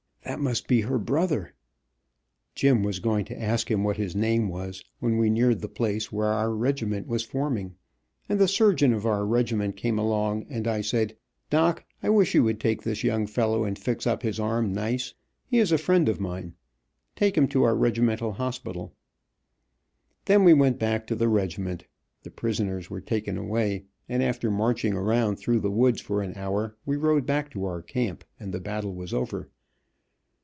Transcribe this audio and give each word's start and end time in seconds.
That 0.23 0.39
must 0.39 0.67
be 0.67 0.81
her 0.81 0.99
brother." 0.99 1.55
Jim 2.55 2.83
was 2.83 2.99
going 2.99 3.25
to 3.25 3.41
ask 3.41 3.69
him 3.69 3.83
what 3.83 3.97
his 3.97 4.15
name 4.15 4.47
was, 4.47 4.83
when 4.99 5.17
we 5.17 5.29
neared 5.29 5.59
the 5.59 5.67
place, 5.67 6.11
where 6.11 6.27
our 6.29 6.53
regiment 6.53 7.07
was 7.07 7.23
forming 7.25 7.75
and 8.29 8.39
the 8.39 8.47
surgeon 8.47 8.93
of 8.93 9.05
our 9.05 9.25
regiment 9.25 9.75
came 9.75 9.97
along, 9.99 10.45
and 10.47 10.67
I 10.67 10.81
said, 10.81 11.17
"Doc, 11.49 11.83
I 12.03 12.09
wish 12.11 12.33
you 12.35 12.43
would 12.43 12.59
take 12.61 12.83
this 12.83 13.03
young 13.03 13.25
fellow 13.27 13.65
and 13.65 13.77
fix 13.77 14.07
up 14.07 14.21
his 14.21 14.39
arm 14.39 14.71
nice. 14.71 15.15
He 15.47 15.57
is 15.57 15.71
a 15.71 15.77
friend 15.77 16.07
of 16.07 16.21
mine. 16.21 16.53
Take 17.15 17.35
him 17.35 17.47
to 17.49 17.63
our 17.63 17.75
regimental 17.75 18.31
hospital." 18.33 18.93
Then 20.25 20.43
we 20.45 20.53
went 20.53 20.79
back 20.79 21.07
to 21.07 21.15
the 21.15 21.27
regiment, 21.29 21.85
the 22.23 22.31
prisoners 22.31 22.89
were 22.91 23.01
taken 23.01 23.37
away, 23.37 23.85
and 24.07 24.21
after 24.23 24.49
marching 24.51 24.93
around 24.93 25.37
through 25.37 25.59
the 25.59 25.71
woods 25.71 25.99
for 25.99 26.21
an 26.21 26.35
hour 26.37 26.77
we 26.85 26.95
rode 26.95 27.25
back 27.25 27.49
to 27.51 27.65
our 27.65 27.81
camp, 27.81 28.23
and 28.39 28.53
the 28.53 28.61
battle 28.61 28.93
was 28.93 29.13
over. 29.13 29.49